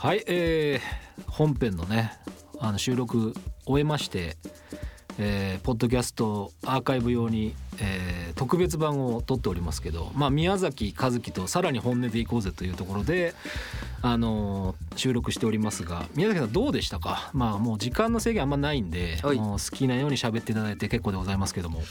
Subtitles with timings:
[0.00, 2.12] はい、えー、本編のね
[2.60, 3.34] あの収録
[3.66, 4.36] 終えまして、
[5.18, 13.34] えー、ポッドキャストアーカイブ用に、えー、特別版を撮っておりますけど、まあ、宮崎和樹とさらに本音でいこうぜというところで、
[14.00, 17.30] あのー収録しておりますが宮崎さんどうでしたか？
[17.32, 19.36] まあもう時間の制限あんまないんで、はい。
[19.36, 21.82] もう好きなように喋っていただいて結構でございますけども。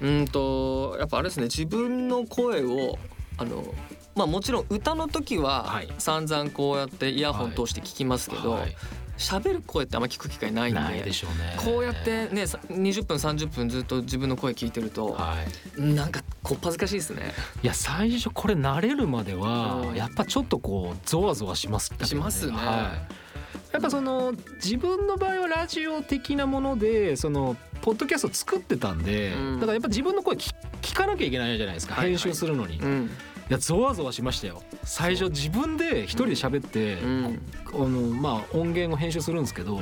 [0.00, 2.98] うんとやっぱあれですね自分の声を
[3.42, 3.74] あの
[4.14, 5.88] まあもちろん歌の時ははい。
[5.98, 8.76] 散々こうやってイヤホン通して聞きますけどはい。
[9.18, 11.56] 喋、る声ってあんま聞く機会ないんでないでしょうね。
[11.56, 15.36] こうやってねさ20分30分ずっと自分の声聞いてるとは
[15.76, 15.82] い。
[15.82, 17.32] なんかこっぱずかしいですね。
[17.62, 22.56] いや最初これ慣れるまではうんやっぱちょっとこうゾワゾワしますけどしますね。
[22.56, 29.54] はい、やっぱその自分の場合はラジオ的なものでそのポッドキャスト作ってたんで、うん。
[29.56, 32.10] だからやっぱ自分の声聞聞かなきゃいけないじゃないですか、はいはい。
[32.10, 33.10] 編集するのに、いうん
[33.48, 34.62] やゾワゾワしましたよ。
[34.84, 37.40] 最初自分で一人で喋って、うん。
[37.74, 39.80] あのまあ音源を編集するんですけど、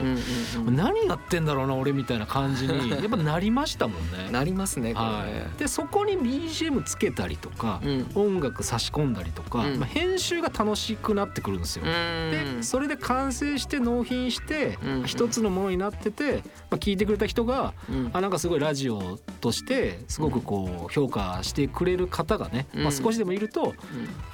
[0.70, 4.30] 何やってんだろうな俺みたいな感じに やっぱなりましたもんね。
[4.30, 8.06] なりますねこれはねい、でそこに BGM つけたりとか、うん。
[8.14, 9.80] 音楽差し込んだりとか、うん。
[9.80, 11.84] まあ、編集が楽しくなってくるんですよ。
[11.84, 18.10] でそれで完成して納品してうん一つのものになってて、まあ、聞いてくれた人がうん。
[18.12, 22.82] あなんかすごいラジオとしてすごくこう評価してくれる方がね、うん。
[22.84, 23.74] まあ、少しでもいると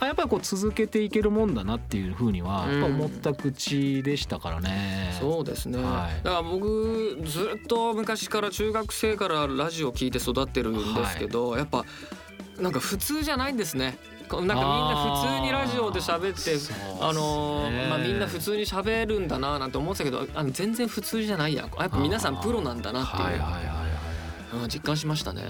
[0.01, 5.17] あやっぱりこう続けていけるもんだなっていうふうにはやっぱ思った口でしたからね。
[5.19, 6.25] そうですね、はい。
[6.25, 11.85] だから僕ずっと昔から中学生からラジオ聞いて育ってるんですけど、やっぱ
[12.61, 13.99] なんか普通じゃないんですね。
[14.23, 16.57] なんかみんな普通にラジオで喋って
[17.01, 21.69] あのーまあ、みんな普通に喋るんだななんて思ってたけどあの全然普通じゃないや。
[21.79, 23.87] やっぱ皆さんプロなんだなっていう、はいはいはいはいはい。
[24.63, 25.43] うん実感しましたね。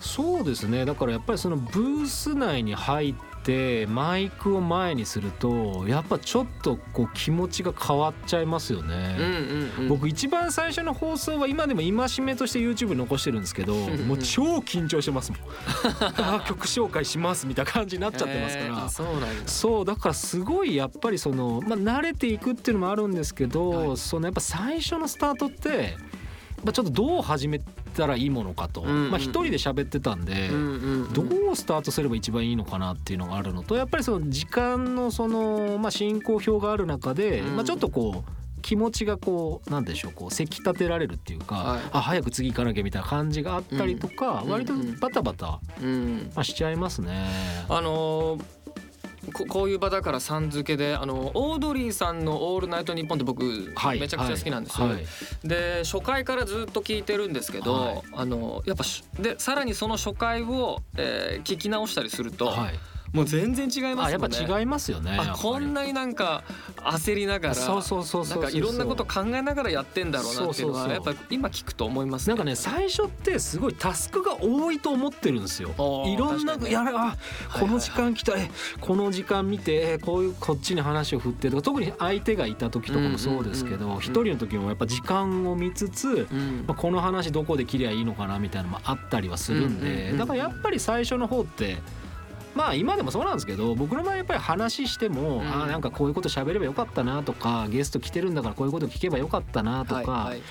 [0.00, 0.84] そうですね。
[0.84, 9.16] だからやっぱりそのブース内に入ってマイクを前にするとやっぱちょっとこう気持ちが変わっちゃいますようんね。
[9.18, 13.74] うんうん、僕一番最初の放送は今でも戒めとして YouTube に残してるんですけど
[14.06, 15.40] もう超緊張してますもん。
[16.18, 18.88] あー曲紹介しますみたいな感じになっちゃってますから、
[19.46, 23.96] そうだからすごいやっぱりその、まあ、慣れていくっていうのもあるんですけど、はい。
[23.96, 25.96] そのやっぱ最初のスタートって、
[26.64, 27.60] まあ、ちょっとどう始め
[27.98, 29.10] たらいいものかと、うんうんうん。
[29.10, 30.48] まあ、一人で喋ってたんで。
[30.48, 31.12] うんうんうん。
[31.12, 31.22] ど
[31.52, 37.56] うスタートすれば一番いいのかなっていうのがあるのとやっぱりその時間のその、まあ、進行表がある中で、うん。
[37.56, 41.80] まあ、ちょっとこう気持ちがこうなんでしょうこうせき立てられるっていうか、はい。
[41.92, 44.50] あ早く次行かなきゃみたいな感じがあったりとか、うん。
[44.50, 46.30] 割とバタバタ、うん。
[46.34, 47.26] まあ、しちゃいますね。
[47.68, 48.42] あのー
[49.32, 54.00] ここういう場だからさん付けであのオードリーさんの「オールナイトニッポン」って僕はい。
[54.00, 54.86] めちゃくちゃ好きなんですよ。
[54.86, 54.96] はい。
[54.96, 55.06] はい。
[55.44, 62.78] で初回からずっと聞いてるんですけど、はいあのやっぱしでさらにその初回を、えー聞き直したりすると、はい
[63.12, 64.46] もう全然違いますあやっもんね。
[64.46, 65.18] ぱ違いますよね。
[65.40, 66.42] こんなになんか
[66.76, 75.70] 焦りながらそうそうそうそうなんかいろんなこと考えながらやってんだろうなっていうのはそうそうそうやっぱ今聞くと思いますなんかね最初ってすごいタスクが多いと思ってるんですよ。
[76.06, 86.08] いろんなやれあはいこの時間来たえこの時間見てえこういうこっちに話を振ってとか特に相手がいた時とかもそうですけうんうんうん人の時もやっぱ時間を見つつ。
[86.08, 86.64] うん。
[86.66, 91.78] まあ、この話どこで切りゃいいのかなみたいなのもあったりはするんうんうんうんでだからやっぱり最初の方って
[92.58, 95.40] まあ今でもそうなんですけど僕の場合やっぱり話しても、うん。
[95.42, 100.42] あーなんかこういうこと喋ればよかったなとかゲスト来てるんだからこういうこと聞けばよかったなとか、はいはい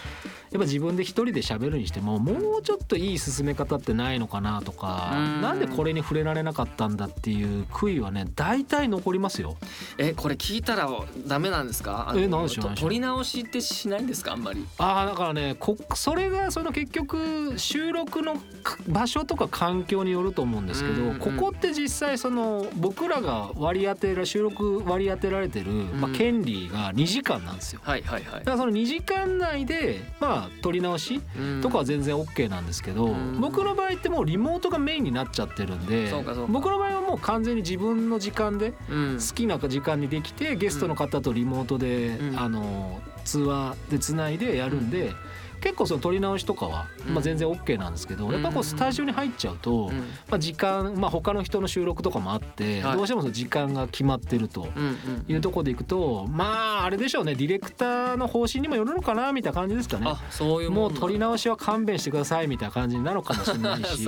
[0.51, 5.41] やっぱ自分で一人で喋るにしてももうちょっといい進め方ってないのかなとかうん。
[5.41, 9.57] なんでこれに触れられなかったんだっていう悔いはね大体残りますよ。
[9.97, 10.89] えこれ聞いたら
[11.27, 12.13] ダメなんですか？
[12.15, 12.89] えなんでしょうとなんでしょう。
[12.89, 14.65] 撮り直しってしないんですかあんまり？
[14.77, 26.17] あーだからねこそれがその結局収録のか場所とか環境によると思うんですけど、ここって実際その僕らが割り当てら収録割り当てられてる、まあ、うん。
[26.17, 27.81] 権利が2時間なんですよ。
[27.83, 28.39] はいはいはい。
[28.39, 31.61] だからその2時間内でまあ撮り直しうん。
[31.61, 33.39] とかは全然 OK なんですけど、うん。
[33.41, 36.11] 僕の場合ってもうリモートがメインになっちゃってるんで
[36.47, 39.17] 僕の場合はもう完全に自分の時間でうん。
[39.17, 42.39] 好きな時間にできてゲストの方とリモートで、うん。
[42.39, 45.13] あの通話でつないでやるんで、
[45.61, 47.13] 結構その撮り直しとかは、うん。
[47.13, 49.97] まあ、全然 OK なんですけど、やっぱこうスタジオに入っちゃうと、うん。
[50.29, 52.97] まあ、時間、まあ、他の人の収録とかもあって、はい。
[52.97, 54.67] どうしてもその時間が決まってると。
[55.27, 60.05] いうところでいくとまああれでしょうねディレクターの方針にもよるのかなみたいな感じですかね。
[60.07, 64.03] あそういうももう撮り直しは勘弁してくださいみたいな感じになるかもしれないし。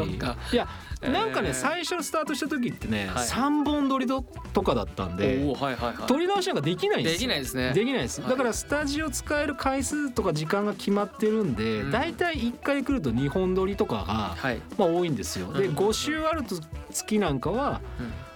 [0.54, 0.68] いや
[1.02, 1.54] なんかね、えー。
[1.54, 3.28] 最初のスタートした時ってね、はい。
[3.28, 4.22] 3本撮りど
[4.54, 6.08] とかだったんでおおはいはいはい。
[6.08, 7.20] 撮り直しなんかできないんですよ。
[7.20, 7.74] できないですね。
[7.74, 8.30] できないです、はい。
[8.30, 11.92] だからスタジオ使える回数とか時間が決まってるんで、うん。
[11.92, 14.62] だいたい1回来ると2本撮りとかが、はい。
[14.78, 15.54] まあ、多いんですよ。
[15.54, 15.76] でうん。
[15.76, 16.56] 5週あると
[16.92, 17.82] 月なんかは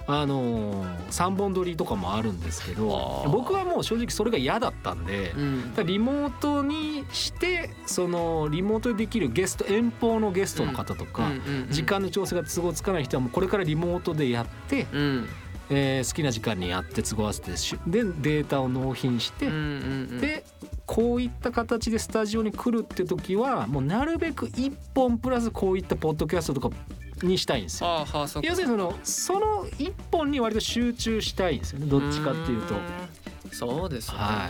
[0.05, 11.31] あのー、3本撮りとかもあるんですけど僕はもう正直それが嫌だったんで、うん、リモートにしてそのリモートでできるゲスト遠方のゲストの方とか、
[11.69, 15.27] 時間の調整が都合つかない人はもうこれからリモートでやって、うん、
[15.69, 17.51] えー、好きな時間にやって都合合わせて
[17.87, 19.49] でデータを納品して、
[20.19, 20.43] で
[20.85, 26.75] こういった形でスタジオに来るって時はもうなるべく1本プラスこういったポッドキャストとか
[27.21, 27.89] にしたいんですよ。
[27.89, 32.75] はあはあ、要するにそのその1本に割と集中したいんですよねどっちかっていうと。
[33.53, 34.49] そうですね、は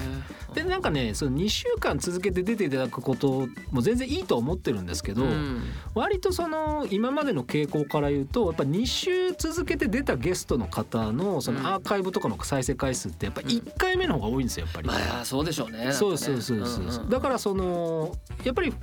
[0.52, 5.64] い、でなんかねその2週間続けて出ていただくことも全然いいと思ってるんですけど、うん、
[5.94, 14.88] 割とその今までの傾向から言うとやっぱ2週続けて出たゲストの方のそのアーカイブとかの再生回数ってやっぱ1回目の方が多いんですよやっぱり。
[14.88, 15.92] まあそうでしょうね。
[15.92, 18.74] そうそうそうそう、だからそのやっぱり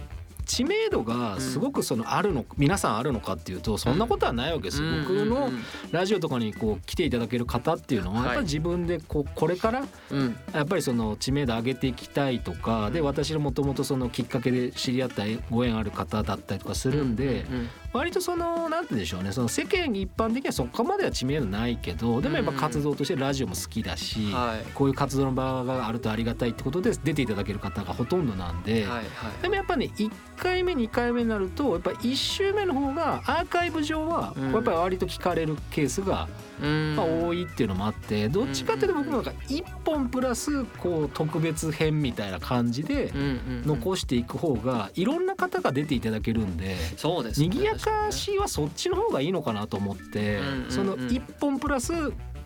[0.42, 5.50] 知名度がすごくそのあるの、皆さんあるのかっていうとそんなことはないわけですよ、僕の
[5.90, 9.80] ラジオとかにこう来ていただける方っていうのはやっぱり自分でこうこれから
[10.52, 17.44] やっぱりその知名度上げていきたいとかで私のもともとそのきっかけで知り合ったご縁ある方だったりとかするんで
[17.92, 19.32] 割とそのなんて言うんでしょうね。
[19.32, 24.32] その世間一般的にはそこまでは知名度ないけどでもやっぱ活動としてラジオも好きだし、
[24.74, 28.86] こういう活動の場があるとありがたいってことで出ていただける方がほとんどなんで、
[29.42, 36.28] でもやっぱね1回目2回目になるとやっぱ1週目の方がアーカイブ上はやっぱり割と聞かれるケースが、
[36.60, 43.12] まあ、多いっていうのもあってどっちかっていうと僕もなんか1本プラスこう特別編みたいな感じで
[43.64, 51.92] 残していく方がいろんな方が出ていただけるんでそうです、ね、賑やかしはそっちの方がいいのかなと思ってその1本プラス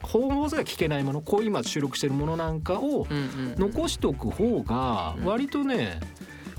[0.03, 3.07] 本放送では聞けないものこう今収録してるものなんかを
[3.57, 5.99] 残しておく方が割とね、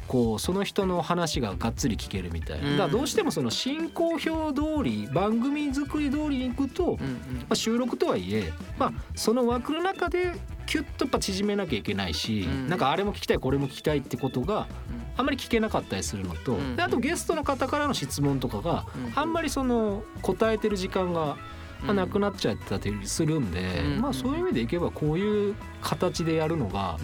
[0.08, 7.08] こうその人の話ががっつり聞けるみたいな、だからどうしてもその進行表通り番組作り通りに行くと、ま
[7.50, 10.34] あ、収録とはいえ、まあ、その枠の中で
[10.66, 14.68] キュッとやっぱ縮めなきゃいけないし、うん、なんかあれも聞きたいこれも聞きたいってことが
[15.18, 18.86] あんまり聞けなかったりするのと、であとゲストの方からの質問とかが
[19.16, 21.38] あんまりその答えてる時間が
[21.84, 26.98] まあ、なくなっちゃったりするんで、まあ、そういう意味でいけばこういう形でやるのが、ま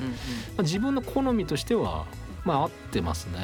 [0.59, 2.05] あ、自分の好みとしては
[2.43, 3.39] まあ合ってますね。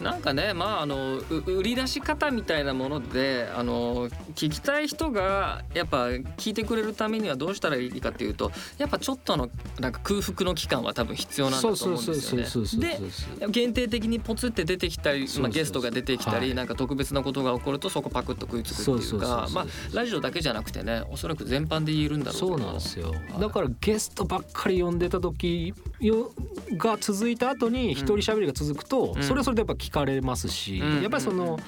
[0.00, 9.48] なんかねまああの売り出し方みたいなものであの聞きたい人がやっぱ聞いてくれるためにはどうしたらいいかっていうとやっぱちょっとの
[9.78, 12.98] なんか空腹の期間は多分必要なんだと思うんですよね。
[13.38, 25.74] で限定的にポツって出てきたり、まあ、ゲストが出てきたり、はい、なんか特別なことが起こるとそこパクッと食いつくっていうかまあラジオだけじゃなくてねおそらく全般で言えるんだろうそうなんですよ、だからゲストばっかり呼んでた時
[26.76, 31.58] が続いた後に一人喋りが続くと、それはそれでやっぱ聞かれますし、やっぱりその。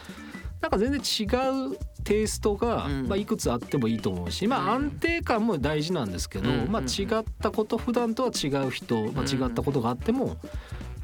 [0.61, 10.39] なんか全然違うテイストが、まあ、いくつあってもいいと思うし、まあ、安定感も大事なんですけど、まあ、違ったこと普段とは違う人、まあ、違ったことがあっても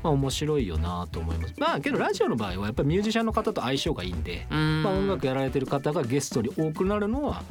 [0.02, 1.54] まあ、面白いよなと思います。
[1.58, 4.82] まあけどラジオの場合はやっぱりミュージシャンの方と相性がいいんで、ん。
[4.82, 7.42] まあ、音楽やられてる方がゲストに多くなるのは、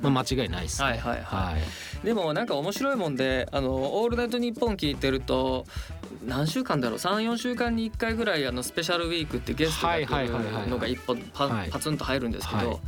[0.00, 5.66] まあ、間違いないです、ね、はいはいはい、はい、でもなんか面白いもんで「あのオールナイトニッポン」聞いてると
[6.24, 12.80] 何週間だろう？34週間に1回ぐらいあのスペシャルウィークってゲストが来るのが一本パパツンと入るんですけど、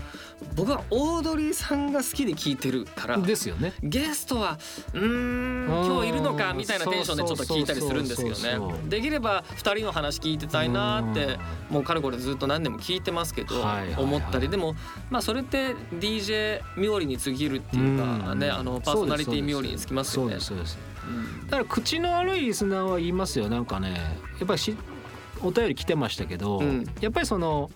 [0.56, 3.72] 僕はオードリーさんが好きで聞いてるからですよね。
[3.82, 4.58] ゲストは
[4.94, 8.88] うん今日いるのかみたいなテンションでちょっと聞いたりするんですけどね。
[8.88, 11.38] できれば2人の話聞いてたいなって
[11.68, 13.62] もうかれこれずっと何年も聞いてますけど
[13.96, 14.48] 思ったり。
[14.48, 14.74] でも
[15.10, 20.36] まあそれって DJ 冥利に過ぎるっていうかねあのパーソナリティ冥利につきますよね。
[21.46, 23.48] だから口の悪いリスナーは言いますよ。
[23.48, 23.94] なんかね
[24.38, 24.76] やっぱりし
[25.42, 27.70] お便り来てましたけど、うん、やっぱりその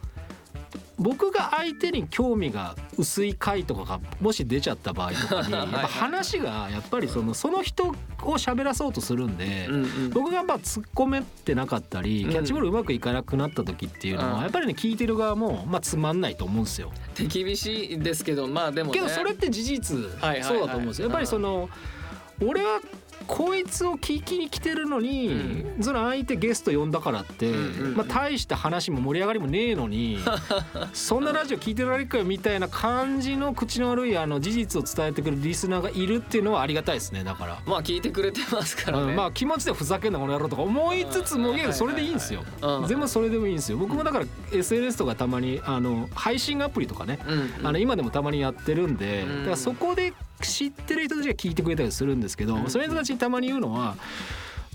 [0.98, 9.68] 僕が相手に興味が薄い回とかがもし出ちゃった場合とかに やっぱ話がやっぱりそのその人を喋らそうとするんで
[10.12, 16.92] 僕がやっぱ突っ込めてなかったりキャッチボールうまくいかなくなった時っていうのはやっぱりね聞いてる側もまあつまんないと思うんですよ。
[17.14, 21.08] 手厳しいですけどまあでも、けどそれって事実そうだと思うんですよ。
[21.08, 21.68] やっぱりその
[22.40, 22.80] 俺は
[23.26, 30.18] こいつを聞きに来てるのに、うん、その相手ゲスト呼んだからって、うんうん、まあ、大した話も盛り上がりもねえのに
[30.92, 37.62] そんなラジオ聞いてられるかよみたいな感じの口の悪いあの事実を伝えてくるリスナーがいるっていうのはありがたいですねだから。
[37.66, 42.44] まあ聞いてくれてますからね、うん、まあ気持ちでふざけんなこの野郎とか思いつつもそれでいいんですよ、
[42.86, 43.78] 全部それでもいいんですよ。
[43.78, 50.12] 僕もだから SNS とかたまにあの配信アプリとかね、うんうん、あの今でもたまにやってるんで、だからそこで
[50.46, 53.96] 知ってる人たちが聞いてくれたりするんですけど、その人たちにたまに言うのは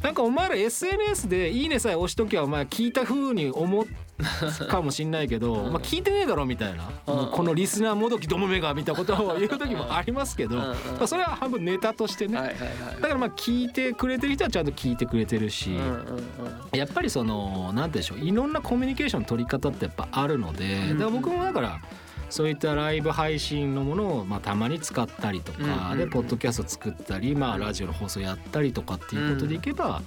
[0.03, 3.87] なんかお前ら SNS で「いいね」さえ押しときゃお前聞いた風に思う
[4.67, 5.73] かもしんないけど、うん。
[5.73, 10.63] まあ聞いてねえだろみたいな、このリスナーもどきどもめがみたいなことを言う時もありますけど、うん。
[10.63, 12.33] うんまあ、それは半分ネタとしてね、
[13.01, 15.83] だからまあ聞いてくれてる人はちゃんと聞いてくれてるし、うんうん
[16.71, 16.77] うん。
[16.77, 20.99] やっぱりその何て言うんでしょういろんなコミュニケーションの取り方ってやっぱあるので、うん。
[20.99, 21.79] だから僕もだから
[22.29, 30.01] そういったライブ配信のものをまあたまに使ったりとか、でポッドキャスト作ったり、まあ、ラジオの放送やったりとかっていうことでいけば、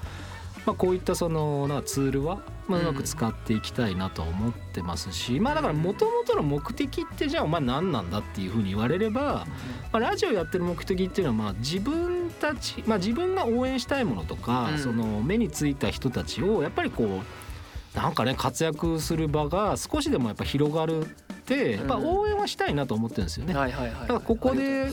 [0.65, 9.47] まあ、こういったそのなツールは、まあ、うまく使っていきたいなと思ってますし、まあだからもともとの目的ってじゃあお前何なんだっていうふうに言われれば、
[9.93, 14.79] まあ、ラジオやってる目的っていうのはまあ自分たち、まあ、自分が応援したいものとか、うん。
[14.79, 17.09] その目についた人たちをやっぱりこう
[17.95, 21.09] なんかね活躍する場が少しでもやっぱ広がるっ
[21.45, 23.55] てやっぱ応援はしたいなと思ってるんですよね。
[23.55, 24.89] はいはいはいだからここで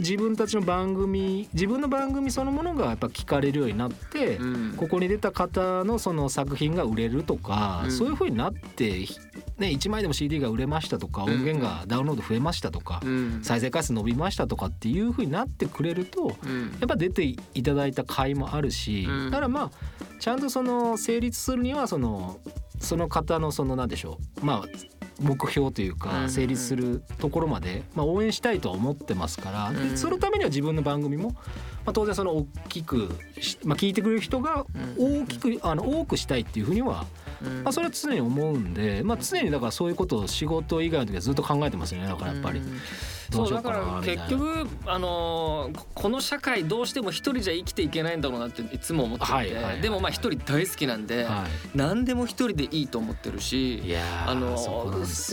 [0.00, 4.74] 自分たちの番組自分の番組そのものがやっぱ聞かれるようになって、うん。
[4.76, 7.92] ここに出た方のその作品が売れるとか、うん。
[7.92, 9.06] そういう風になって、
[9.58, 11.30] ね、1枚でも CD が売れましたとかうん。
[11.30, 13.40] 音源がダウンロード増えましたとか、うん。
[13.42, 16.76] 再生回数伸びましたとかっていう風になってくれるとうん。
[16.80, 19.30] やっぱ出ていただいた甲斐もあるし、うん。
[19.30, 19.70] だからまあ
[20.18, 22.38] ちゃんとその成立するにはその
[22.80, 24.68] その方のその何でしょうまあ
[25.20, 25.98] 目標といううん。
[25.98, 34.66] か成立するところまで、まあ、応援したいとは思ってますから、そのためには自分の番組も、まあ、当然その大きくし、まあ、聞いてくれる人が
[34.98, 35.22] うん。
[35.22, 37.06] 大きくあの多くしたいっていうふうには、
[37.44, 37.62] うん。
[37.64, 42.60] まあ、それは常に思うんで、まあ、常にだからそういうことを仕事以外の時はずっと考えてますよねだからやっぱり。
[43.30, 49.80] そうだから結局あのーここの社会どうしても一人じゃ生きていけないんだろうなっていつも思ってて、はいはいはい。
[49.80, 53.82] でもまあ一人大好きなんで、は何でも一人でいいと思ってるし
[54.26, 54.56] あの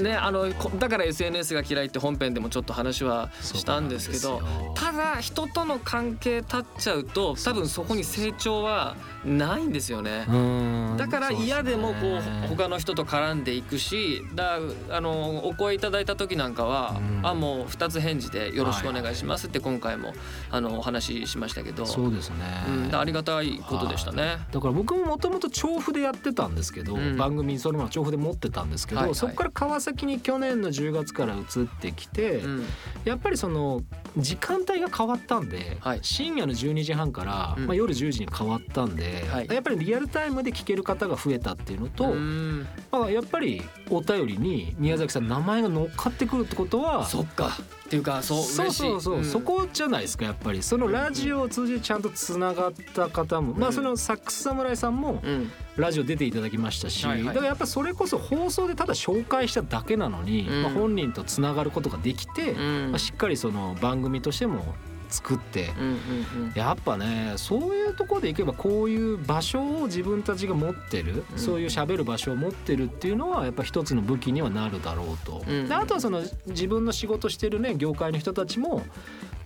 [0.04, 4.42] ねあのこだから SNS が嫌いって本編でもちょっと話はしたんですけど
[4.76, 8.96] ただ人との関係立っちゃうと多分そこに成長は
[9.26, 10.26] ないんですよね。
[10.28, 10.96] うん。
[10.98, 14.60] だから嫌でもこう他の人と絡んでいくしだ
[14.90, 17.28] あのお声いただいた時なんかは、うん。
[17.28, 20.14] あもう2つ返事で「よろしくお願いします」って今回も
[20.50, 21.86] あのお話ししましたけど。
[21.86, 22.36] そうですね、
[22.68, 24.38] うん、ありがたいことでしたね。
[24.52, 27.18] だから僕ももともと調布でやってたんですけど、うん。
[27.18, 29.16] 番組そのまま調布で持ってたんですけど、はいはい。
[29.16, 31.44] そこから川崎に去年の10月から移っ
[31.80, 32.66] てきて、うん。
[33.06, 33.82] やっぱりその
[34.18, 36.00] 時間帯が変わったんで、はい。
[36.02, 37.68] 深夜の12時半から、うん。
[37.68, 39.48] まあ、夜10時に変わったんで、はい。
[39.50, 42.68] やっぱりリアルタイムで聞ける方が増えたっていうのと、うん。
[42.92, 47.58] まあ、やっぱりお便りに宮崎さんの名前が乗っかってくるってことはそっか。
[47.86, 48.82] っていうかそうそう嬉しい。
[48.82, 49.26] そうそう、ん。
[49.26, 50.64] そこじゃないですかやっぱり。
[50.64, 55.52] そのラジオを通じてちゃんとつながった方も、まあそのサックス侍さんもうん。
[55.78, 57.26] ラジオ出ていただきましたし、はいはい。
[57.28, 60.64] だからやっぱそれこそ放送でただ紹介しただけなのに、うん。
[60.64, 62.92] まあ、本人とつながることができて、うん。
[62.92, 64.76] まあ、しっかりその番組としても
[65.12, 65.74] 作って。
[65.78, 71.38] うんうんやっぱねそういうところでいけばこういう場所を自分たちが持ってる、うん。
[71.38, 75.68] そういう喋る場所を持ってるっていうのはやっぱ一つの武器にはなるだろうと、うん。
[75.68, 78.84] であとはその自分の仕事してるね業界の人たちも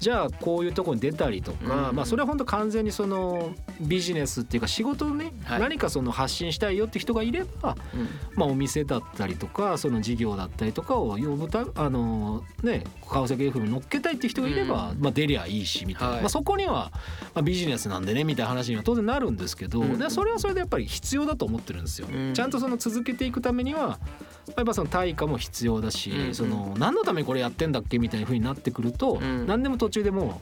[0.06, 5.60] じゃあこういうところに出たりとか、うんまあそれは本当完全にそのビジネスっていうか仕事をね、はい。
[5.60, 8.08] 何かその発信したいよって人がいれば、うん。
[8.36, 15.00] まあ、お店だったりとかその事業だったりとかを呼ぶたあのね川崎 F に乗っけたいって人がいれば、うん。
[15.00, 16.22] まあ、出りゃいいしみたいな、はい。
[16.22, 16.92] まあ、そこには、
[17.34, 22.08] まあ、ビジネスなんでねみたいな話には当然なるんですけど、うんでそれはそれでやっぱり必要だと思ってるんですよ。
[22.12, 22.34] うん。
[22.36, 24.00] ちゃんとその続けていくためには
[24.56, 29.48] やっぱその対価も必要だし、うんその何のためにこれやってんだっけみたいな風になってくると、うん。
[29.48, 30.42] 何でも途中でも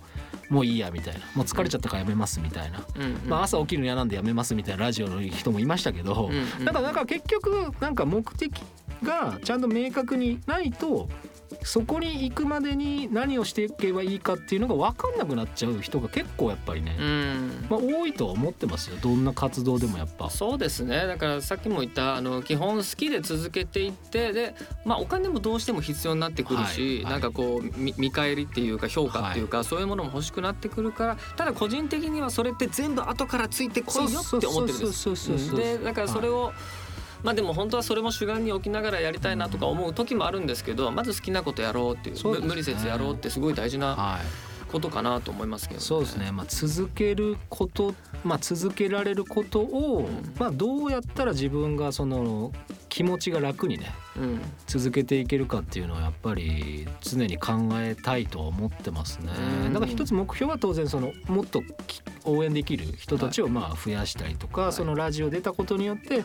[0.50, 1.20] うもういいやみたいな。
[1.36, 3.30] もう疲れちゃったからやめますみたいな、うん。
[3.30, 6.66] まあ、朝起きるの嫌なんでやめますみたいなラジオの人もいましたけど、うんうん。
[6.66, 8.62] だからなんか結局なんか目的
[9.04, 11.10] がちゃんと明確にないと
[11.64, 17.66] そこに行くまでに何をしていけばいいかっていうのが分かんなくなっちゃう人が結構やっぱりね、うん。
[17.70, 20.30] まあ、多いとは思ってますよどんな活動でもやっぱ。
[20.30, 21.06] そうですね。
[21.08, 24.56] だからさっきも言ったあの基本好きで続けていってで、
[24.86, 27.12] まあ、お金もどうしても必要になってくるし、はいはい。
[27.14, 35.56] なんかこう見見返りっていうか評価っていうか、そういうものも欲しくなってくるからただ個人的にはそれって全部後からついてこいよって思ってるんです。
[35.56, 36.54] でだからそれを、
[37.24, 42.48] まあでも本当はそれも主眼に置きながらやりたいなとか思う時もあるんですけどまず好きなことやろうっていうね。
[42.48, 50.34] 無理せずやろうってすごい大事なはいことかなと思いますけど、そうですね、まあ、続けること、まあ、続けられることを、ん。
[50.40, 52.52] まあ、どうやったら自分がその
[52.90, 54.42] 気持ちが楽にねうん。
[54.66, 59.32] 続けていけるかっていうのはやっぱり常に考えたいとは思ってますね。
[59.68, 59.74] うん。
[59.74, 66.24] だから一つ目標は当然そのもっとき応援できる人たちをまあ増やしたりとか、そのラジオ出たことによって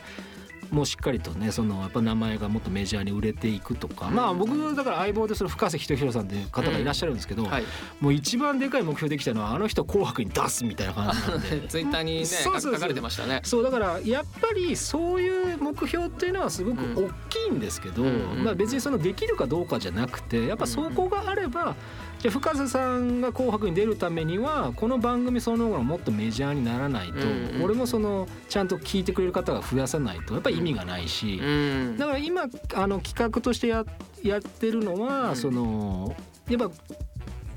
[0.70, 7.64] もうしっかりとねそのやっぱ名前がもっとメジャーに売れていくとか、まあ僕だから相棒でその深瀬仁弘さんっていう方がいらっしゃるんですけど、はい。
[8.00, 11.68] もう一番でかい目標できたのはあの人「紅白」に出すみたいな感じなんで。
[11.68, 13.40] ツイッターにね書かれてましたね。
[13.44, 18.44] そうだからやっぱりそういう目標っていうのはすごく大きいんですけど、うんうん。
[18.44, 21.74] まあ、別にそのできるかどうかじゃなくてやっぱそこがあれば、
[22.18, 27.62] じゃあ深瀬さんが「紅白」に出るためにはこの番組そのものがもっとメジャーにならないと、うんうん。
[27.62, 31.96] 俺もそのちゃんと聞いてくれる方が増やさないとやっぱり意味がないし、うん。
[31.96, 33.84] だから今あの企画としてや
[34.22, 35.36] やってるのは、うん。
[35.36, 36.16] その
[36.50, 36.70] やっぱ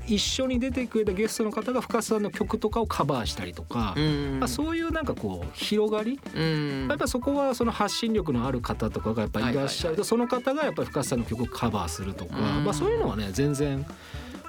[0.06, 4.38] 一緒に出てくれたゲストの方が深瀬さんの曲とかをカバーしたりとか、うん。
[4.38, 6.86] まあ、そういうなんかこう広がりうん。
[6.88, 12.64] やっぱそこはその発信力のある方とかがやっぱりいらっしゃるとその方がやっぱり深瀬さんの曲をカバーするとか、うん。
[12.64, 13.84] まあ、そういうのはね全然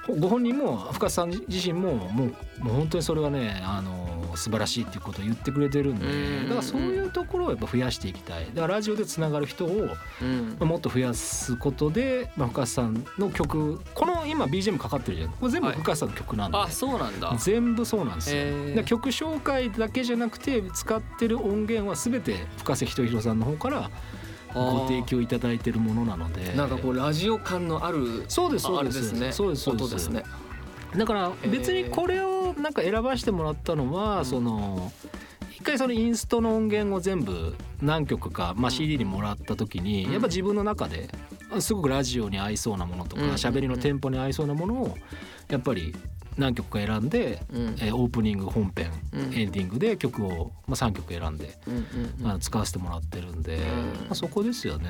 [0.08, 2.26] ご本人も深瀬さん自身もも
[2.60, 6.48] うもう本当にそれはねあの素晴らしいっていうことを言ってくれてるんでうん。
[6.48, 8.46] だからそういうところをやっぱ増やしていきたい。
[8.46, 9.88] だからラジオでつながる人を
[10.60, 15.30] もっと増やすことで、まあ、深瀬さんの曲この今 BGM かかってるじゃん。
[15.30, 15.76] これ全部はい。
[15.76, 17.36] 深瀬さんの曲なんで、あそうなんだ。
[17.38, 18.40] 全部そうなんですよ。
[18.40, 18.84] へー。
[18.84, 23.90] 曲紹介だけじゃなくて使ってる音源は全て深瀬仁弘さんの方から
[24.54, 26.54] ご提供いただいてるものなので。
[26.54, 29.12] なんかこうラジオ感のあるそうですあそうです。
[29.12, 29.32] ね。
[29.32, 30.06] そうです音です。
[30.06, 30.22] すね。
[30.96, 34.24] だから別にこれをなんか選ばしてもらったのは、うん。
[34.24, 34.92] その
[35.52, 40.12] 一回そのインストの音源を全部何曲か、まあ、CD にもらった時に、うん。
[40.12, 41.08] やっぱ自分の中で
[41.58, 43.30] すごくラジオに合いそうなものとかうん。
[43.32, 44.96] 喋、りのテンポに合いそうなものを
[45.48, 45.94] やっぱり
[46.36, 47.76] 何曲か選んで、うん。
[47.80, 49.34] えーオープニング本編、うん。
[49.34, 53.60] エンディングで曲を、まあ、3曲選んで、うんうん使わせてもらってるんで、ん。
[53.60, 53.66] ま
[54.10, 54.88] あ、そこですよね。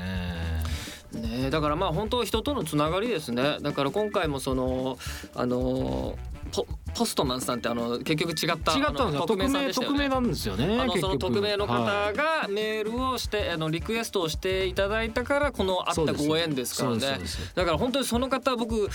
[1.13, 3.57] ねえだからまあ本当人とのつながりですね。
[3.61, 4.97] だから今回もその
[5.33, 6.17] あの
[6.51, 9.25] ポポストマンさんってあの結局違った違ったんですよ。
[9.25, 17.19] 匿名さん匿名なんですよねあのその匿名のは方いがメールをしてあのリクエストをしていただいたからこのあったご縁ですからね。
[17.53, 18.89] だから本当にその方僕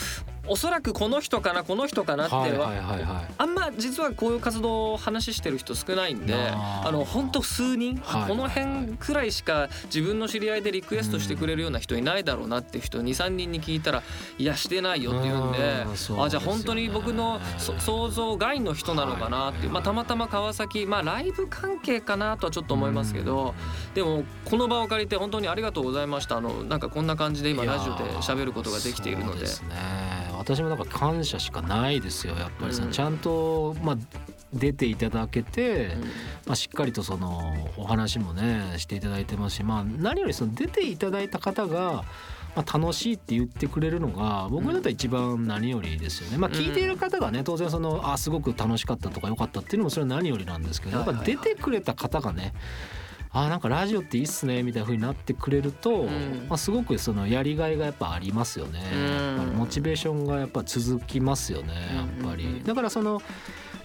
[0.47, 8.29] おそらくこの人かなこの人かなってはあんま実はこういう活動を話してる人少ないんであの本当数人、はい。
[8.29, 14.03] この辺くらいしか自分の知り合いでリクエストしてくれるような人いないだろうなっていう人23人に聞いたら
[14.39, 15.59] 「いやしてないよ」って言うんで
[16.19, 23.55] あじゃあ本当に僕のそ想像外の人なのかなっていう、まあ、たまたま川崎、まあ、ライブ関係かなとはちょっと思いますけど
[23.95, 26.37] でもこの場を借りて本当にありがとうございました。
[26.37, 29.41] あのなんかこんな感じで今ラジオで喋ることができているので。
[29.41, 29.75] ですね。
[30.39, 32.75] 私もなんか感謝しかないですよやっぱり。
[32.75, 32.93] そのうん。
[32.93, 33.97] ちゃんと、まあ、
[34.53, 36.01] 出ていただけて、うん。
[36.03, 42.05] まあ、しっかりとそのお話もねしていただいてますし、まあ、何よりその出ていただいた方が、
[42.57, 46.39] まあ、楽しいって言ってくれるのが僕だったら一番何よりですよね。
[46.39, 52.53] まあ、聞いている方がね当然そのあすごく楽しかったとか良かったっていうのもそれは何よりなんですけどやっぱ出てくれた方がね
[53.33, 56.47] あなんかラジオっていいっすねみたいな風になってくれると、ん。
[56.49, 59.57] まあ、すごくそのやりがいがやっぱありますよね、うん。
[59.57, 63.23] モチベーションがやっぱ続きますよねやっぱり、だからその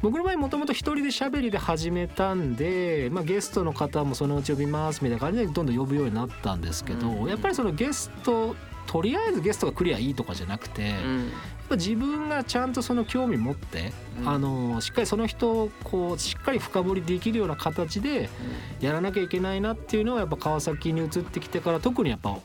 [0.05, 7.21] 僕の場合もともと一人で喋りで始めたんで、まあ、ゲストの方もそのうち呼びますみたいな感じでどんどん呼ぶようになったんですけど、うん。
[7.23, 11.31] うんやっぱりそのゲストとりあえずゲストが来りゃいいとかじゃなくて、やっうん
[11.67, 14.29] ぱ自分がちゃんとその興味持って、うん。
[14.29, 18.29] あのしっかりその人をこうしっかり深掘りできるような形で
[18.81, 22.37] やらなきゃいけないなっていうのはやっぱ川崎に移ってきてから特にやっぱ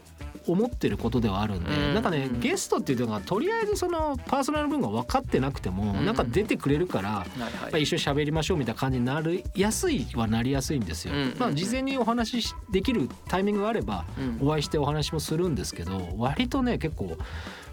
[0.46, 1.94] 思ってることではあるんで、うん。
[1.94, 6.06] なんかねゲストっていうのがとりあえずそのパーソナル分が分かってなくても、うん。
[6.06, 7.50] なんか出てくれるから、はいはい。
[7.52, 11.14] まあ、一緒に喋りましょうみたいな感じになるやすいはなりやすいんですよ。
[11.14, 14.48] うんまあ、事前にお話しできるタイミングがあればうん。
[14.48, 17.16] お会いしてお話もするんですけど割とね結構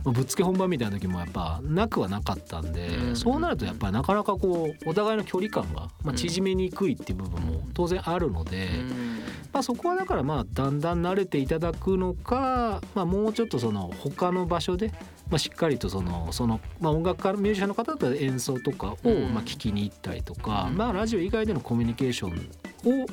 [0.03, 3.15] まあぶっつけ本番みたいな時もやっぱなくはなかったんで、うん。
[3.15, 8.67] そうなるとやっぱりなかなかこうお互いの距離感が、まあ、縮めにくいっていう部分も当然あるので。
[8.67, 9.19] うん。
[9.53, 14.91] まあ、そこはだからまあだんだん慣れていただくのか、まあ、もうちょっとその他の場所で、
[15.29, 19.33] まあ、しっかりとそのその、まあ、音楽家ミュージシャンの方だったら演奏とかをうん。
[19.33, 20.77] まあ聞きに行ったりとか、うん。
[20.77, 22.33] まあ、ラジオ以外でのコミュニケーションを、
[22.99, 23.07] まあ、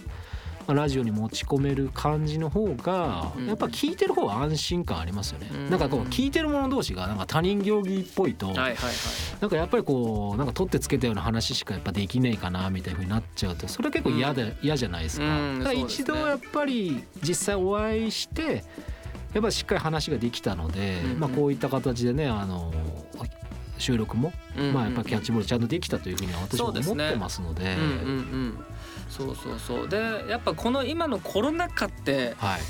[0.72, 3.46] ラジオに持ち込める感じの方がうん。
[3.46, 5.50] やっぱ聞いてる方は安心感ありますよね。
[5.52, 5.70] うん。
[5.70, 8.76] なんかこう聞いてる者同士がなんか他人行儀っぽいと、はいはいはい。
[9.40, 15.26] なんかやっぱりこうなんか取ってつけたような話しかやっぱできねえかなみたいな風になっちゃうとそれは結構嫌で、嫌じゃないですか。
[15.26, 18.64] うんだか一度やっぱり実際お会いして
[19.32, 21.20] やっぱりしっかり話ができたので、うんうん。
[21.20, 22.72] まあこういった形でねあの
[23.76, 28.64] 収録も、うんまあやっぱキャッチボールちゃんとできたというふうには私も思ってますので、うんうんうん
[29.08, 29.88] そうそうそう。
[29.88, 32.60] でやっぱこの今のコロナ禍ってはい。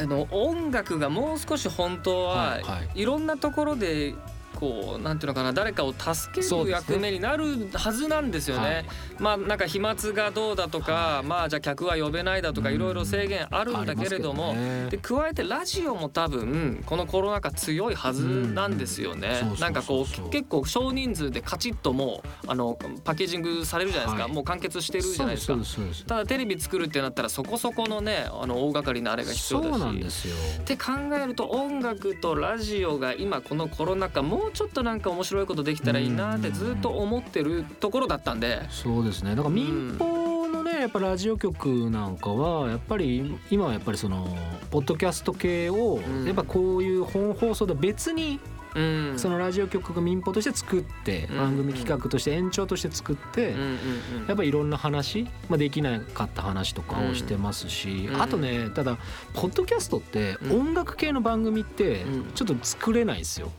[0.00, 3.00] あの音楽がもう少し本当は、はいはい。
[3.00, 4.14] いろんなところで
[4.54, 8.62] こうなんていうのかな誰かを助ける役目になるはずなんですよね。
[8.62, 8.84] はい
[9.18, 11.26] まあなんか飛沫がどうだとか、はい。
[11.26, 12.74] まあじゃあ客は呼べないだとかうん。
[12.76, 14.54] いろいろ制限あるんだけれども。
[14.54, 14.88] ね。
[14.90, 19.42] で加えてラジオも多分このコロナ禍強いはずなんですよね。
[19.58, 24.32] なんかこう結構少人数でカチッともうあのパッケージングされるじゃないですか、はい。
[24.32, 25.56] もう完結してるじゃないですか。
[26.06, 29.70] ただテレビ作るってなったらそこそこのねあの大掛かりなあれが必要だし。
[29.70, 30.34] そうなんですよ。
[30.60, 38.66] って考えると音楽とラジオが今このコロナ禍もうちょっとなんか面白いことできたらいいなってずっと思ってるところだったんで。
[38.70, 39.34] そうですね。
[39.34, 44.36] だから民放のねやっぱラジオ局なんかはやっぱり今はやっぱりその
[44.70, 46.24] ポッドキャスト系をうん。
[46.24, 48.40] やっぱこういう本放送と別に
[48.74, 49.14] うん。
[49.18, 51.38] そのラジオ局が民放として作ってうん。
[51.38, 53.54] 番組企画として延長として作って
[54.26, 58.22] やっぱりいろんな話、まあ、できなかった話とかをしてますし、うん。
[58.22, 58.98] あとねただ
[59.34, 60.60] ポッドキャストってうん。
[60.60, 62.32] 音楽系の番組ってうん。
[62.34, 63.50] ちょっと作れないですよ。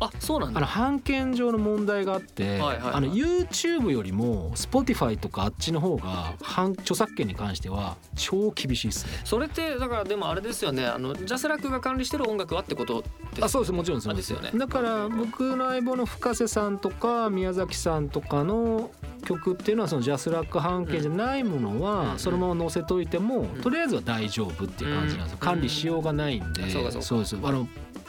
[0.00, 0.58] あそうなんだ。
[0.58, 2.94] あの版権上の問題があって、はいはいはい。
[2.94, 9.12] あの YouTube よりも Spotify とかあっちの方が版著作権に関しては超厳しいですね。
[9.24, 10.86] それってだからでもあれですよね。
[10.86, 13.72] あのジャスラックが管理してる音楽はってことですあそうです。
[13.72, 14.50] もちろんそうあですよね。
[14.54, 18.90] だから僕の相棒の深瀬さんとか宮崎さんとかの
[19.24, 21.80] 曲っていうのはそのジャスラック版権じゃないものうん。
[21.80, 23.48] はそのまま載せといてもん。
[23.60, 25.38] とりあえずは大丈夫っていう感じなんですよ。
[25.40, 25.46] うん。
[25.46, 26.70] 管理しようがないんで。
[26.70, 27.22] そうかそうか。
[27.22, 27.36] です。
[27.42, 27.68] あの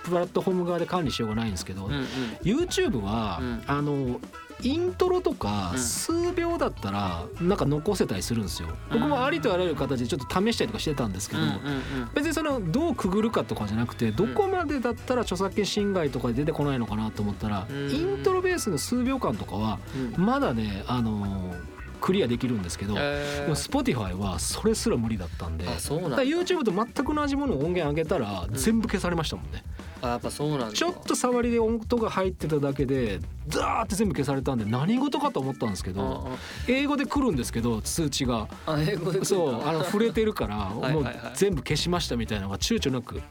[0.09, 2.05] プラットフォーム側で管理しようがないんですけどうんうん。
[2.43, 3.63] YouTube はうん。
[3.67, 4.19] あの
[4.61, 5.79] イントロとかうん。
[5.79, 8.69] 数秒だったらなんか残せたりするんですよ。
[8.91, 11.41] 僕もありとあらゆる形でちょっと試したりとかしてたんですけど
[12.13, 17.89] 別にそのどうくぐるかとかじゃなくてどこまでだったら著作権侵害とかで出てこないのかなと思ったらうん。
[17.89, 19.79] イントロベースの数秒間とかは
[20.17, 20.25] うん。
[20.25, 25.65] まだねあのークリアできるんですけどでえも Spotify はそれすら無理だったんで
[26.23, 29.63] YouTube と全く同じものを音源上げたら全部消されましたもんね、
[30.01, 30.71] あやっぱそうなんだ。
[30.71, 38.47] ちょっと触りで音が入ってただけでザーって全部消されたんで何事かと思ったんですけどあ英語で来るんですけど通知が。
[38.65, 43.21] ああ英語でそうあの触れてるから もう全部消しましたみたいなのが躊躇なく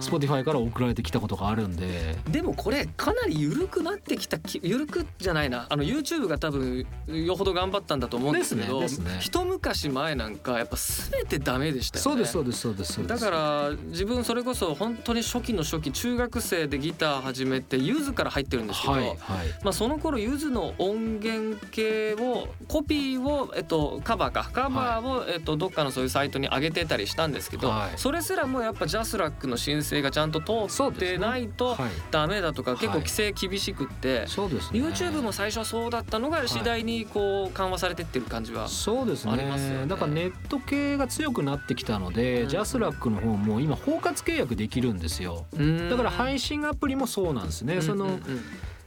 [0.00, 2.18] Spotify から送られてきたことがあるんで。
[2.30, 5.66] でもこれかなり緩くなってきたき緩くじゃないな。
[5.68, 9.18] あの YouTube が多分よほど頑張ったんだと思うんですけどねね。
[9.20, 10.76] 一昔前なんかやっぱ
[11.10, 12.02] 全てダメでしたよね。
[12.02, 13.20] そうですそうですそうですそうです。
[13.24, 19.16] だから自分それこそ本当に初期の初期中学生でギター始めてユズから入ってるんですけど、はいはい。
[19.62, 27.98] まあ、その頃ユズの音源系をコピーを、えっと、カバーかカバーを、えっと、どっかのそういうサイトに上げてたりしたんですけど、はい。
[27.98, 31.90] それすらもやっぱジャスラックの申請がちゃんと通ってないとはい。
[32.10, 32.80] ダメだとか、はい。
[32.80, 34.80] 結構規制厳しくって、そうですね。
[34.80, 39.80] YouTube も最初はそうだったのが次第にこう緩和されてってる感じは、そうですありますよね。
[39.82, 42.48] ねだからネット系が強くなってきたので、うん。
[42.48, 45.44] ジャスラックの方も今包括契約できるんですよ
[45.90, 48.18] だから配信アプリもそうなんですね、その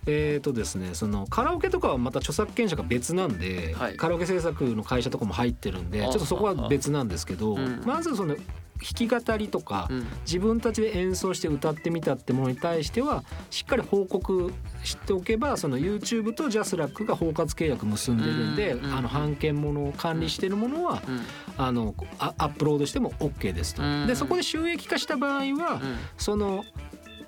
[0.06, 3.96] えーとですね、そのカラオケとかはまた著作権者が別なんで、はい。
[3.96, 10.06] カラオケ制作の会社とかも入ってるんでちあょっとそこは別なんですけど、うんまずその弾き語りとか、うん。
[10.26, 14.52] 自分たちで演奏して歌ってみたってものに対してはしっかり報告
[14.84, 21.22] しておけばその YouTube とジャスラックが包括契約結んでるんで、うんうんあの版権ものを管理してるものは、うん。
[21.58, 23.84] あのあアップロードしても OK ですと。
[23.84, 24.08] うん。
[24.08, 25.98] でそこで収益化した場合は、うん。
[26.18, 26.66] その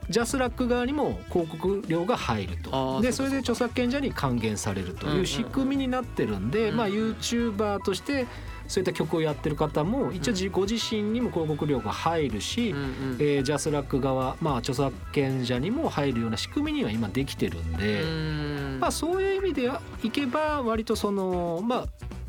[0.09, 8.27] ジャスラック側にも広告料が入るあとでそうれで著作権者に還元されるとうんうんいう仕組みになってるんで、うんまあ YouTuber として
[8.67, 12.87] そういった曲をやってる方も一応じご自身にも広告料が入るし、うんうん。
[13.19, 18.77] えージャスラック側、まあ、著作権者にも入るような仕組みには今できてるんで、うん。
[18.79, 19.69] まあ、そういう意味で
[20.03, 21.85] いけば割とそのまあ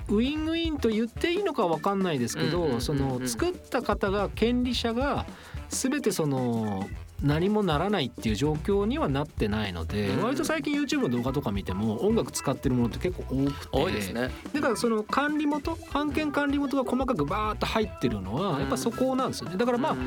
[0.08, 5.26] ウィンウィンと言っていいのかわかんないですけうんうんうんうんどその作った方が権利者が
[5.68, 6.86] 全てその
[7.22, 10.22] 何もならないっていう状況にはなってないのでうん。
[10.22, 14.30] 割と最近 YouTube の動画とか見ても音楽使ってるものって結構多くて多いですね。
[14.52, 19.56] だからその管理元版権管理元が細かくバーッと入ってるのはやっぱそこなんですよね。
[19.56, 20.00] だからまあうん。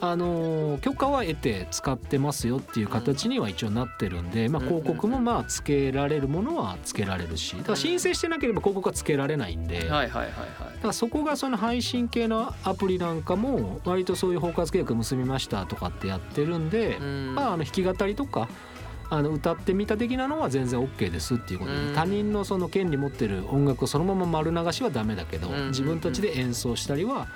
[0.00, 4.68] あのー許可は得て使ってますよっていう形には一応なってるんで、まあ、うん。
[4.68, 10.78] 広告もまあつけられるものはつけられるしだから申請してなければ広告はつけられないんで、だはいはいはいはい。
[10.78, 17.34] からそこがその配信系のアプリなんかも割とそういう包括契約結びましたとかってやってるんで、うん。
[17.34, 18.48] まあ、あの弾き語りとか
[19.08, 21.94] あの歌ってみた的なのは全然 OK ですっていうことで、うん。
[21.94, 25.68] 他人のその権利持ってる音楽をそのまま丸流しはダメだけど、うん。
[25.68, 27.28] 自分たちで演奏したりは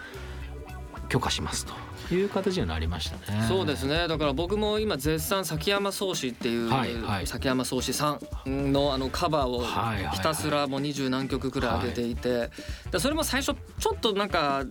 [1.09, 3.45] 許可しますという形にはなりましたね。
[3.49, 4.09] そうですね。
[4.09, 7.27] だから僕も今絶賛崎山宗志っていう、はいはい。
[7.27, 9.65] 崎山宗志さんのあのカバーを
[10.13, 12.51] ひたすらもう二十何曲くらい上げていて、
[12.91, 14.65] でそれも最初ちょっとなんか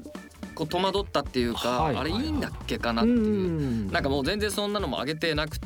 [0.59, 1.95] こう戸惑ったっていうか、はい。
[1.95, 3.17] はいはいあれいいんだっけかなっていう。
[3.17, 3.91] うん。
[3.91, 5.65] なんかもう全然そんなのも上げてなくって、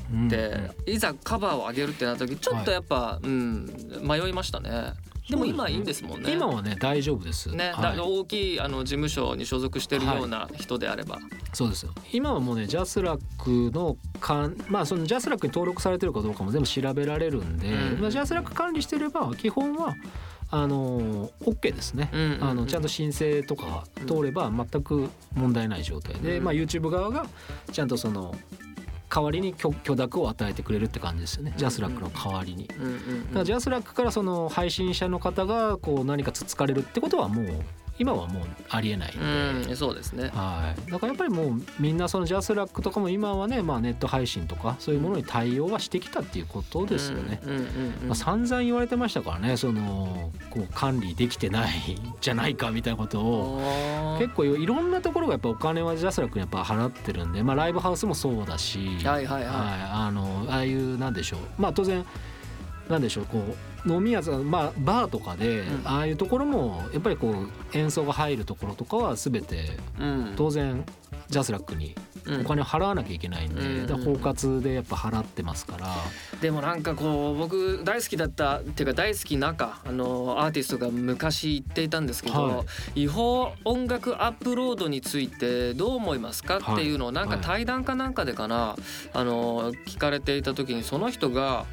[0.85, 0.93] うん。
[0.93, 3.69] いざカバーを上げるってなった時ちょっとやっぱ、うん
[4.01, 4.93] 迷いましたね。
[5.29, 6.33] でも今いいんですもんね。
[6.33, 7.49] 今はね大丈夫です。
[7.49, 7.97] ね、はい。
[7.97, 11.17] だ大きいあの事務所に所属してるような人であれば、
[11.53, 11.93] そうですよ。
[12.11, 18.01] 今はもうねジャスラックのかんまあそのジャスラックに登録されてるかどうかも全部調べられるんで、うん。
[18.01, 19.95] まあ、ジャスラック管理してれば基本は
[20.55, 27.25] あの OK ですね、うんうんうんあのちゃんと申請とか通れば全く問題ない状態で、うんまあ、YouTube 側が
[27.71, 28.35] ちゃんとその
[29.09, 31.53] 代わりに許許諾を与えてくれるって感じですよね。
[31.55, 32.67] ジャスラックの代わりに。
[32.79, 33.27] うんうん。
[33.27, 37.45] だからジャスラックからその配信者の方がこう何かつつかれるってことはもう
[37.99, 39.19] 今はもうありえないん
[39.63, 39.69] で。
[39.69, 40.29] うん、そうですね。
[40.33, 47.39] はい、だからやっぱりもうみんなそのジャスラックとかも今はね、まあ、ネット配信とかそういうものに対応はしてきたっていうことですよね。
[48.07, 51.71] まあ、散々言われてましたからねそのこう管理できてない
[52.19, 54.17] じゃないかみたいなことを。
[54.19, 59.43] 結構いろんなところがやっぱお金はジャスラックにやっぱ払ってるんで、まあ、ライブハウスもそうだし、はいはい。
[59.43, 59.49] はい。
[59.49, 61.39] あのああいうなんでしょう。
[61.57, 62.05] まあ当然
[62.89, 63.39] なんでしょうこ
[63.85, 65.81] う飲み屋さんまあバーとかで、うん。
[65.85, 70.33] ああいうところもやっぱりこう演奏が入るところとかは全てうん。
[70.35, 70.85] 当然
[71.29, 72.41] ジャスラックにうん。
[72.41, 73.87] お金を払わなきゃいけないんで、うん。
[73.87, 75.87] だから包括でやっぱ払ってますから、
[76.39, 82.63] でもなんかこう僕大好きだったっていうか大好きなかあのアーティストが昔言っていたんですけど、は
[82.95, 86.59] 違法音楽アップロードについてどう思いますか？
[86.59, 87.43] っていうのをなんかはい。
[87.43, 88.77] 対談かなんかでかな
[89.13, 91.65] あの聞かれていた時にその人が。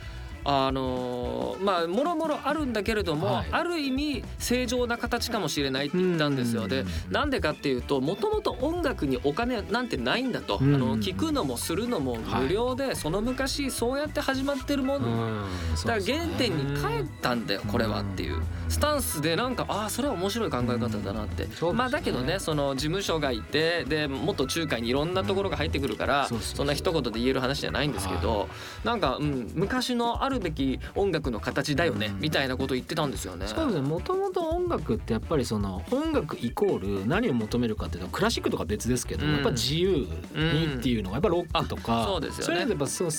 [0.45, 3.47] あのまあもろもろあるんだけれども、はい。
[3.51, 6.69] ある意味正常な形かもしれないって言ったんですよ。
[6.69, 15.45] でうんなんでかっていうともともと音楽にお金なんてないんだと、うんあの聞くのもするのも無料で、その昔そうやって始まってるもん、うん
[15.85, 18.41] だから原点に帰ったんだよこれはっていう。
[18.69, 21.73] スタンスでなんかああそれは面白い考え方だなって、すね。
[21.73, 28.49] まあだけどねその事務所がいてでもっと仲介にいろんなところが入ってくるから、そんな一言で言える話じゃないんですけど、
[28.85, 32.21] なんか、うん、昔のあるべき音楽の形だよね、うん。
[32.21, 33.47] みたいなこと言ってたんですよね。
[33.49, 39.33] そうですねもともと音楽ってやっぱりその音楽イコール何を求めるかっていうとクラシックとか別ですけど、うん。
[39.33, 42.55] やっぱ自由にっていうのがやっぱロックとか、あそうですよね。
[42.55, 43.11] れやっぱそう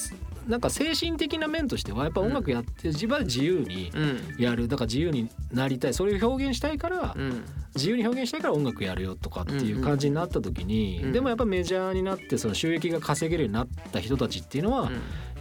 [0.47, 4.35] なんか精神的な面としてはやっぱ音楽やって自分で自由にうん。
[4.37, 7.45] やるだから自由になりたいそれを表現したいからうん。
[7.75, 11.11] 自由に表現したいから音楽やるよとかっていう感じになった時に、うん。
[11.13, 14.89] でもやっぱメジャーになってその収益が稼げるようになった人たちっていうのは、や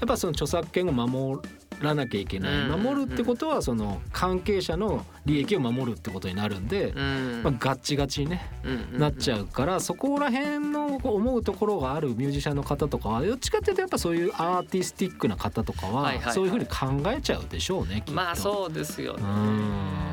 [0.05, 1.41] っぱその著作権を守
[1.81, 2.83] らなきゃいけない、うん。
[2.83, 7.41] 守るってことはその関係者の利益を守るってことになるんで、うん。
[7.43, 18.13] まあ、ガッチガチにねうんなっちゃうからそこら辺の思うところがあるミュージシャンの方とかはどっちかっていうとやっぱそういうアーティスティックな方とかはそういうふうに考えちゃうでしょうねきっと。
[18.13, 19.23] まあそうですよね。
[19.23, 20.11] うん。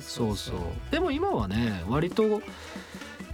[0.00, 0.56] そうそう
[0.90, 2.42] でも今はね割と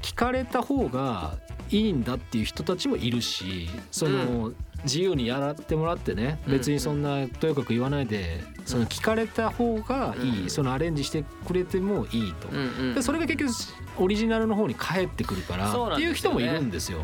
[0.03, 1.37] 聞かれた方が
[1.71, 4.53] いいんだっていう人たちもいるしその、
[4.85, 6.53] 自由にやらってもらってねうん。
[6.53, 10.51] 別にそんなとやかく言わないで、その聞かれた方がいい、うん。
[10.51, 12.49] そのアレンジしてくれてもいいと、
[12.95, 13.53] でそれが結局
[14.01, 17.01] オリジナルの方に返ってくるからっていう人もいるんですよ。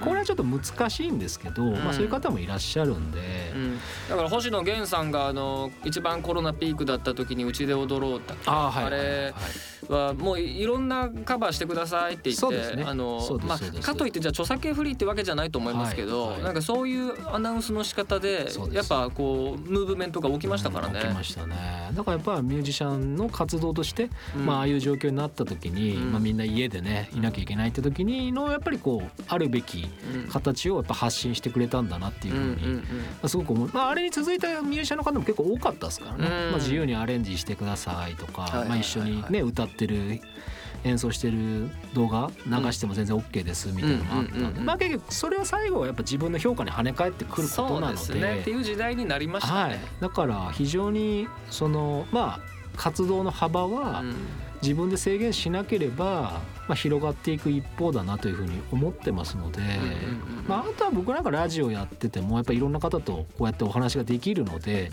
[0.00, 3.78] これはちょっと難しいんですけど、まあ、そういう方もいらっしゃるんで、うん、
[4.08, 9.00] だから星野源さんがあの一番コロナピークだった時に「うちで踊ろう」だっけああはいはいはい。
[9.00, 9.34] あれ
[9.90, 12.84] はもういろんなカバーしてくださいって言って、ね。
[12.86, 16.32] あのまあかといってじゃあ著作権フリーってわけじゃないと思いますけど、はい。
[16.34, 20.94] はいなんかそういうアナウンスの仕方でやっぱこうムーブメントが起きましたからね。
[20.94, 21.90] うん起きましたね。
[21.94, 24.46] だからやっぱミュージシャンの活動として、うん。
[24.46, 26.12] まあああいう状況になった時に、うん。
[26.12, 30.28] まあ、みんな家でねいなきゃいけないって時にのやっぱりこうあるべきうん。
[30.28, 32.84] 形をやっぱ発信してくれたんだなっていううんふうに、まうん
[33.22, 36.50] あ、すごく思う、まあ、あれに続いたミュージシャンの方も結構多かったですからね、うん。
[36.50, 40.20] まあ、自由にアレンジしてくださいとか、まあ、一緒にね歌ってる
[40.84, 44.52] 演奏してる動画流しても全然 OK ですみたいなのもあったうんうんうんうん。
[44.52, 47.98] んでまあ結局それは最後はやっぱ自分の評価に跳ね返ってくることなので。
[47.98, 48.40] そうですね。
[48.40, 49.70] っていう時代になりましたはい。
[49.72, 52.40] ね。、だから非常にそのまあ
[52.76, 54.14] 活動の幅はうん。
[54.62, 59.62] 自分で制限しなければ、まあ、広がっていく一方だなというふうに思ってますので、
[60.46, 64.90] まあ、あとは僕なんかラジオやっててもやっぱいろんな方とこうやってお話ができるので、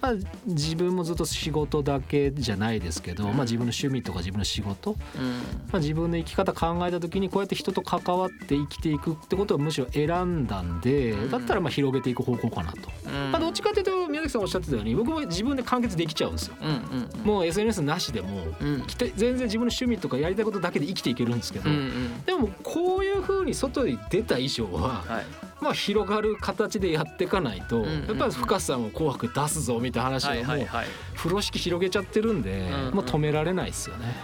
[0.00, 0.12] まあ、
[0.46, 5.30] 自分もずっと仕事だけじゃないですけど、まあ、自分の趣味とか自分の仕事、うん。
[5.30, 5.38] ま
[5.74, 11.30] あ、自分の生き方考えた時にこうやって人と関わって生きていくってことをむしろ選んだんでうん。
[11.30, 12.78] だったらまあ広げていく方向かなと。
[13.06, 13.32] うん。
[13.32, 16.54] まあ、どっちかというと宮崎さんおっしゃってたように僕も自分で完結できちゃうんですよ。
[16.60, 17.26] うんうんうん。
[17.26, 18.84] もう SNS なしでもうん。
[18.96, 22.22] 全然自分の趣味とかやりたいことだけで生きていけるんですけど、うんうん。
[22.24, 30.86] でもこういう風に外に出た以上ははいまあ広がる形でやっていかないと、やっぱり深さんを紅白出すぞみたいな話をもいうはい。
[31.14, 34.14] 風呂敷広げちゃってるんで、もう止められないですよね。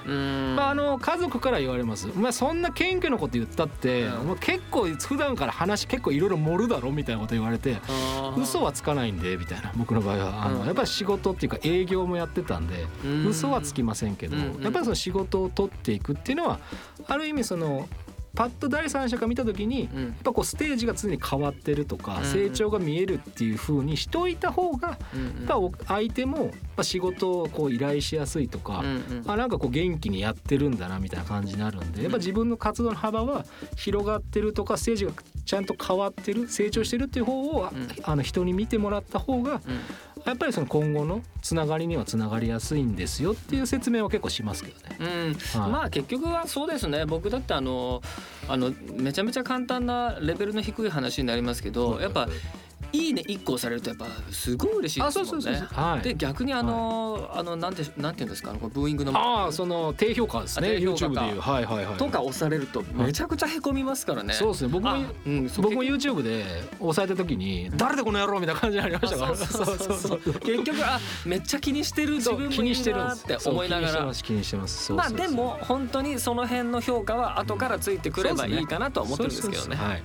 [0.57, 4.27] まあ、あの家族から言われます、まあ、そんな謙虚なこと言ったって、うん。
[4.29, 7.77] もう結構普段から話結構いろいろ盛るだろみたいなこと言われて
[8.38, 9.72] 嘘はつかないんでみたいな。
[9.77, 10.66] 僕の場合はあの、うん。
[10.66, 13.27] やっぱり仕事っていうか営業もやってたんでうん。
[13.27, 16.61] 嘘はつきませんけど、やっぱりその仕事を取っていくっていうのは
[17.07, 17.88] ある意味その
[18.37, 20.03] パッと第三者が見た時にうん。
[20.05, 22.25] やっぱこうステージが常に変わってるとかうん。
[22.25, 25.44] 成長が見えるっていう風にしといた方がやうん。
[25.44, 28.87] っぱお相手も仕事をこう依頼しやすいとかうん
[29.18, 29.25] うん。
[29.27, 33.44] あなんかこう元気にやってるんだなみたいな感じになるんでやっぱ自分の活動の幅は
[33.77, 35.12] 広がってるとかステージが
[35.44, 37.88] ちゃんと変わってる成長してるっていう方をあうん。
[38.05, 39.61] あの人に見てもらった方がうん
[40.26, 44.96] やっぱりその今後のつながりにはつながりやすいんですよっていう説明は結構しますけどね。
[44.98, 45.34] うん。
[45.60, 45.70] はい。
[45.70, 47.06] まあ結局はそうですね。
[47.06, 48.02] 僕だってあの
[48.48, 52.28] あのめちゃめちゃ簡単なレベルの低い話になりますけどやっぱ
[52.92, 55.55] 「いいね」1個押されるとやっぱすごい嬉しいあですもんそうそう。
[55.72, 56.05] はい。
[56.05, 59.16] で逆にあの、あのなんてなんていうんですかこれブーイングの。
[59.16, 60.68] ああその低評価ですね。
[60.68, 61.20] あ低評価。
[61.22, 61.40] でいう。
[61.40, 61.96] はいはいはい。
[61.96, 64.35] とか押されるとめちゃくちゃへこみますからね。
[64.35, 64.68] そうですね。
[64.68, 66.44] 僕もあうん、僕も YouTube で
[66.81, 69.33] 押さえた時に「誰でこの野郎!」みたいな感じになりましたから。
[69.33, 70.20] あそうそうそう。
[70.40, 73.27] 結局あめっちゃ気にしてる自分も気にいしてるんです。
[73.27, 74.14] るなって思いながら。
[74.14, 79.77] 気にしてます気にしてまあでも本当にその辺の評価は後からついてくればいいかなとは思ってるんですけどね。
[79.77, 80.03] はい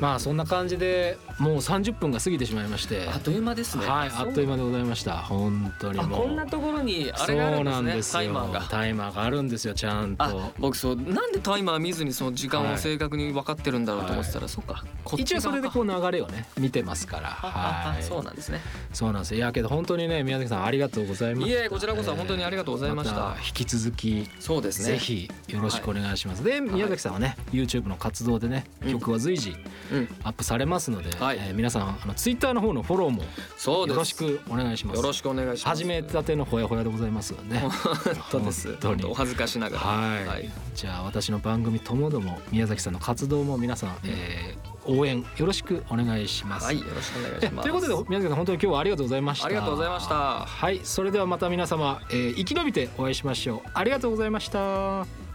[0.00, 3.08] まあそんな感じでもう30分が過ぎてしまいまして。
[3.08, 3.86] あっという間ですね。
[3.86, 5.18] はいあっという間でございました。
[5.18, 6.26] 本当にあもう。
[6.26, 8.20] こんなところにあれがあるんですね。
[8.20, 8.60] タイマーが。
[8.62, 10.24] タイマーがあるんですよちゃんと。
[10.24, 14.84] あ僕そうなんでタイマー見ずにその時間を正確に分かってるんだろうと思ってたら、そうか。
[15.16, 17.28] 一応それでこう流れをね見てますから。
[17.28, 18.00] はい。
[18.00, 18.60] あそうなんですね。
[18.92, 19.38] そうなんですよ。
[19.38, 21.60] いやけど本当にね宮崎さんありがとうございました。
[21.60, 23.16] いえこちらこそ本当にありがとうございました。
[23.16, 24.92] た引き続きそうですね。
[24.92, 26.44] ぜひよろしくお願いします。
[26.44, 28.92] で宮崎さんはね YouTube の活動でねうん。
[28.92, 33.22] 曲は随時うんアップされますので、はいえー皆さんあの Twitter の方のフォローも。
[33.86, 34.96] よろしくお願いします。
[34.96, 35.78] よろしくお願いします。
[35.78, 37.60] 始めたてのほやほやでございますので、ね。
[37.70, 37.70] 本
[38.30, 38.68] 当です。
[38.68, 39.82] 本当にお恥ずかしながら。
[39.82, 46.66] はい、はいじゃあ私の番組ともども宮崎さんの活動も皆さん、えー応援よろしくお願いします。
[46.66, 47.68] はい、よろしくお願いえします。
[47.68, 49.46] ということで宮崎さん本当に今日はありがとうございました。
[49.46, 50.14] ありがとうございました
[50.46, 53.70] はいそれではまた皆様、えー生き延びてお会いしましょう。
[53.74, 55.25] ありがとうございました。